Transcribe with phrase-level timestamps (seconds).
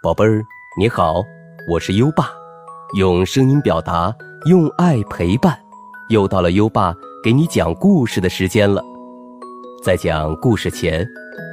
[0.00, 0.46] 宝贝儿，
[0.78, 1.24] 你好，
[1.66, 2.30] 我是优爸，
[2.94, 5.58] 用声音表达，用爱陪伴，
[6.08, 8.80] 又到了优爸给你讲故事的时间了。
[9.82, 11.04] 在讲故事前，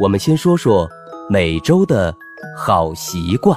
[0.00, 0.88] 我们先说说
[1.30, 2.12] 每周的
[2.58, 3.56] 好习惯。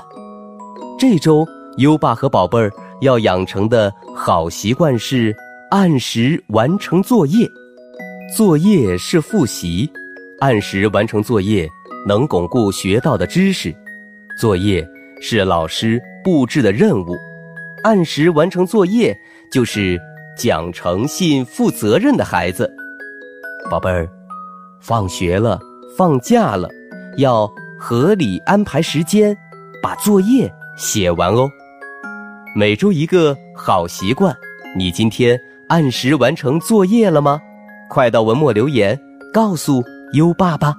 [1.00, 1.44] 这周
[1.78, 2.72] 优爸和宝贝儿
[3.02, 5.36] 要养成的好习惯是
[5.72, 7.50] 按时完成作业。
[8.38, 9.90] 作业是复习，
[10.42, 11.68] 按时完成作业
[12.08, 13.76] 能巩固学到的知识。
[14.38, 14.88] 作业
[15.22, 17.16] 是老师布置的任务，
[17.84, 19.18] 按时完成作业
[19.52, 20.00] 就是
[20.38, 22.70] 讲诚信、负责任的孩子。
[23.72, 24.10] 宝贝儿，
[24.82, 25.60] 放学了、
[25.98, 26.68] 放假了，
[27.18, 29.36] 要合理安排时间，
[29.82, 31.50] 把作业写完哦。
[32.56, 34.36] 每周一个好习惯，
[34.76, 37.40] 你今天按时完成作业了吗？
[37.90, 39.00] 快到文末留言
[39.34, 40.76] 告诉优爸吧。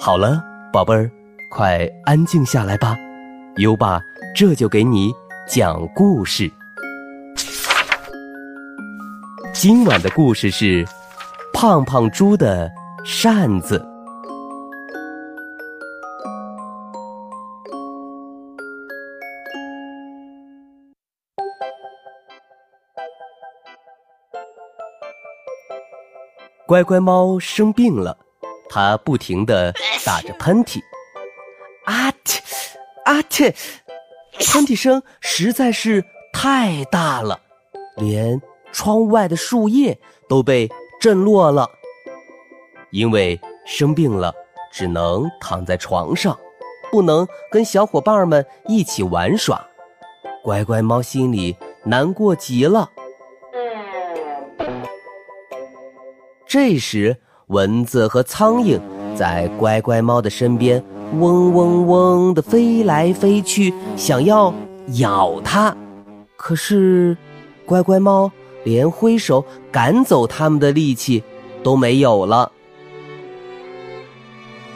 [0.00, 0.42] 好了，
[0.72, 1.10] 宝贝儿。
[1.50, 2.96] 快安静下来吧，
[3.56, 4.00] 优爸
[4.34, 5.12] 这就给你
[5.48, 6.50] 讲故事。
[9.54, 10.84] 今晚的故事是
[11.52, 12.70] 胖胖猪的
[13.04, 13.84] 扇子。
[26.66, 28.16] 乖乖猫生病了，
[28.68, 29.72] 它不停的
[30.04, 30.78] 打着喷嚏。
[31.88, 32.38] 啊嚏，
[33.06, 33.54] 啊嚏！
[34.38, 37.40] 喷嚏声实在是太大了，
[37.96, 38.38] 连
[38.72, 40.68] 窗外的树叶都被
[41.00, 41.66] 震落了。
[42.90, 44.34] 因为生病了，
[44.70, 46.38] 只能躺在床上，
[46.92, 49.66] 不能跟小伙伴们一起玩耍。
[50.44, 52.90] 乖乖猫心里难过极了。
[56.46, 57.16] 这时，
[57.46, 58.78] 蚊子和苍蝇
[59.16, 60.84] 在乖乖猫的身边。
[61.14, 64.52] 嗡嗡嗡的飞来飞去，想要
[64.98, 65.74] 咬它，
[66.36, 67.16] 可是
[67.64, 68.30] 乖乖猫
[68.62, 71.24] 连挥手赶走它们的力气
[71.62, 72.52] 都没有了。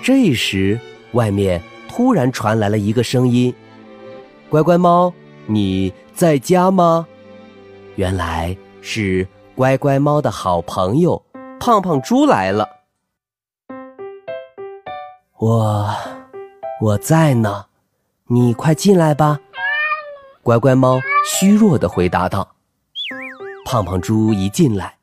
[0.02, 0.80] 这时，
[1.12, 3.54] 外面突然传来了一个声音
[4.48, 5.12] ：“乖乖猫，
[5.46, 7.06] 你在家吗？”
[7.96, 11.22] 原来是乖乖猫的好朋友
[11.60, 12.66] 胖胖猪来了。
[15.38, 15.94] 我。
[16.82, 17.66] 我在呢，
[18.26, 19.38] 你快进来吧。
[20.43, 22.56] 乖乖猫虚弱的回答道。
[23.65, 24.97] 胖胖猪一进来，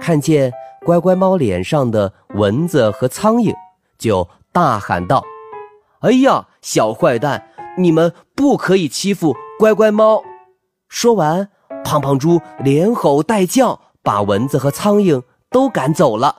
[0.00, 0.52] 看见
[0.84, 3.54] 乖乖猫脸上的蚊子和苍蝇，
[3.96, 5.22] 就大喊道
[6.02, 7.46] ：“哎呀，小坏蛋，
[7.78, 10.24] 你们不可以欺负乖乖猫！”
[10.90, 11.48] 说完，
[11.84, 16.36] 胖胖猪连吼带叫，把蚊子和苍蝇都赶走了。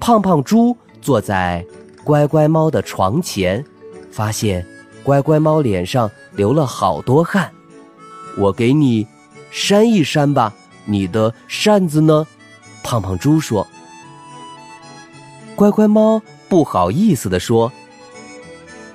[0.00, 1.64] 胖胖猪坐在。
[2.08, 3.62] 乖乖猫的床前，
[4.10, 4.66] 发现
[5.02, 7.52] 乖乖猫脸上流了好多汗，
[8.34, 9.06] 我给你
[9.50, 10.50] 扇一扇吧。
[10.86, 12.26] 你的扇子呢？
[12.82, 13.68] 胖胖猪说。
[15.54, 17.70] 乖乖猫不好意思地说：“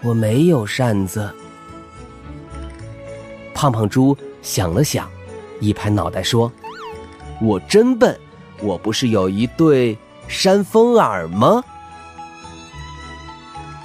[0.02, 1.32] 我没有扇子。”
[3.54, 5.08] 胖胖猪想了想，
[5.60, 6.52] 一拍脑袋说
[7.40, 8.20] ：“我真笨，
[8.60, 9.96] 我不是有一对
[10.28, 11.64] 扇风耳吗？”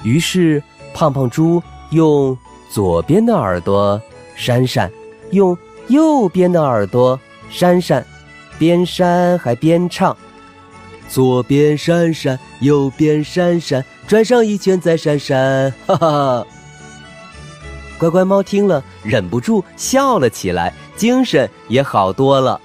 [0.08, 0.62] 于是，
[0.94, 2.34] 胖胖猪用
[2.70, 4.00] 左边的耳朵
[4.34, 4.90] 扇扇，
[5.32, 5.56] 用
[5.88, 7.20] 右边的耳朵
[7.50, 8.02] 扇扇，
[8.58, 10.16] 边扇还边唱
[11.10, 16.46] ：“左边扇扇，右边扇扇，转上一圈再扇扇。”哈哈！
[17.98, 22.58] 乖乖猫听了，忍不住笑了起来，精神也好多了。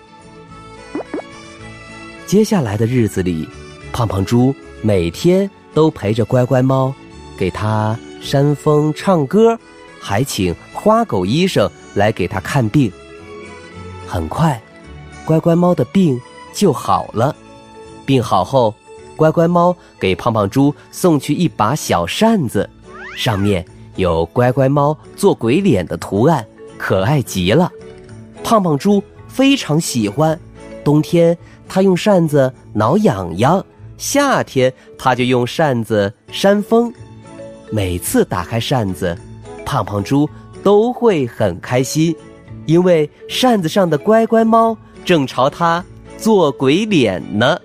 [2.26, 3.50] 接下来的日子里，
[3.92, 6.94] 胖胖猪每天都陪着乖乖猫。
[7.38, 9.58] 给他扇风唱歌，
[10.00, 12.92] 还请花狗医生来给他看病。
[14.08, 14.62] 很快，
[15.26, 16.20] 乖乖猫的病
[16.54, 17.36] 就好了。
[18.06, 18.74] 病好后，
[19.16, 22.70] 乖乖猫给胖胖猪送去一把小扇子，
[23.16, 23.66] 上面
[23.96, 26.46] 有乖乖猫做鬼脸的图案，
[26.78, 27.72] 可爱极了。
[28.44, 30.40] 胖胖猪非常喜欢。
[30.84, 31.38] 冬天，
[31.68, 33.64] 他用扇子挠痒痒；
[33.98, 36.94] 夏天，他就用扇子扇风。
[37.74, 39.18] 每次打开扇子，
[39.66, 40.30] 胖胖猪
[40.62, 42.16] 都会很开心，
[42.68, 45.84] 因为扇子上的乖乖猫正朝他
[46.16, 47.60] 做鬼脸呢。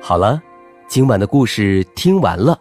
[0.00, 0.42] 好了。
[0.88, 2.58] 今晚的故事听完了，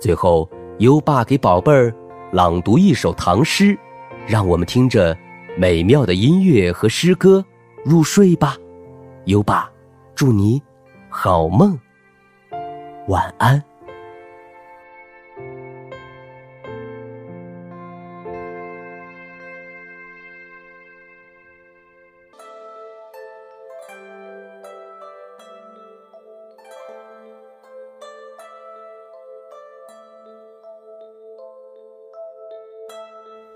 [0.00, 1.94] 最后优爸给宝贝儿
[2.32, 3.78] 朗读一首唐诗，
[4.26, 5.16] 让我们听着
[5.56, 7.42] 美妙的音乐和诗歌
[7.84, 8.56] 入睡吧。
[9.26, 9.70] 优爸，
[10.16, 10.60] 祝你
[11.08, 11.78] 好梦，
[13.06, 13.62] 晚安。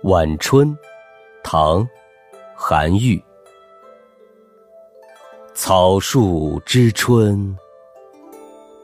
[0.05, 0.77] 晚春，
[1.45, 1.89] 唐，
[2.57, 3.23] 韩愈。
[5.55, 7.57] 草树知春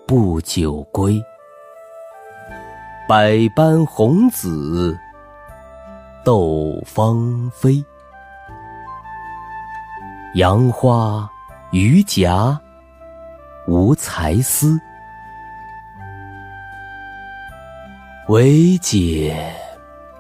[0.07, 1.21] 不久归，
[3.09, 4.97] 百般红紫
[6.25, 7.85] 斗芳菲。
[10.35, 11.29] 杨花
[11.73, 12.57] 榆荚
[13.67, 14.81] 无才思，
[18.29, 19.53] 惟解。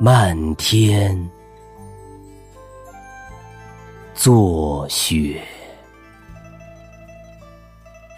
[0.01, 1.29] 漫天
[4.15, 5.43] 作雪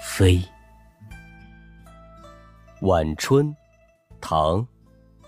[0.03, 0.39] 飞。
[2.83, 3.57] 晚春，
[4.21, 4.67] 唐，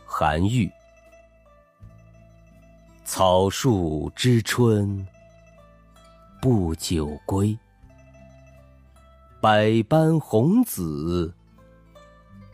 [0.05, 0.71] 韩愈。
[3.03, 5.09] 草树知春
[6.39, 7.59] 不久归，
[9.41, 11.35] 百般红紫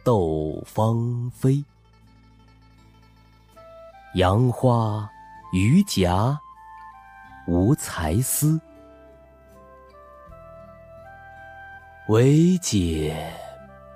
[0.05, 1.65] 斗芳菲。
[4.19, 5.09] 杨花
[5.53, 6.37] 榆荚
[7.47, 8.61] 无才思，
[12.09, 13.33] 惟解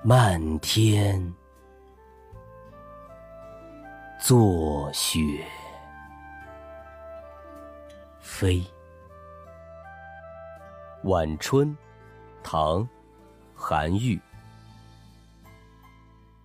[0.01, 1.21] 漫天
[4.21, 5.19] 作雪
[8.21, 8.65] 飞。
[11.03, 11.77] 晚春，
[12.45, 12.89] 唐，
[13.57, 14.21] 韩愈。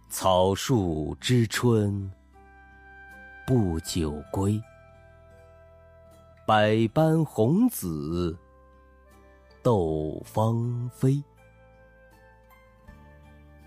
[0.10, 2.12] 草树知春。
[3.48, 4.62] 不久归，
[6.46, 8.38] 百般红紫
[9.64, 11.24] 斗芳菲。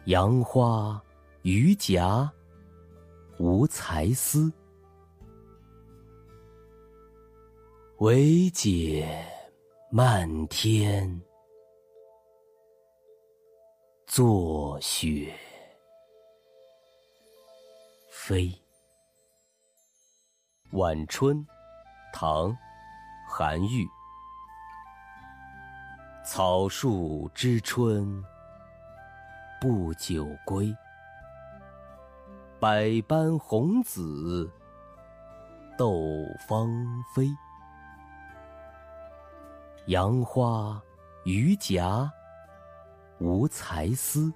[0.04, 1.02] 杨花
[1.44, 2.30] 榆荚
[3.38, 4.52] 无才思，
[8.00, 9.08] 惟解
[9.90, 11.22] 漫天
[14.06, 15.32] 作雪
[18.10, 18.52] 飞。
[20.72, 21.44] 晚春，
[22.12, 22.56] 唐，
[23.28, 23.84] 韩愈。
[26.24, 28.22] 草树知春
[29.60, 30.72] 不久归，
[32.60, 34.48] 百般红紫
[35.76, 35.92] 斗
[36.46, 36.70] 芳
[37.12, 37.28] 菲。
[39.86, 40.80] 杨花
[41.24, 42.08] 榆荚
[43.18, 44.32] 无才思，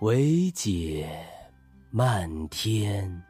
[0.00, 1.29] 惟解。
[1.92, 3.20] 漫天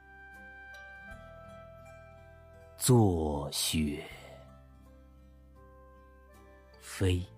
[2.77, 4.05] 作雪
[6.79, 7.30] 飞。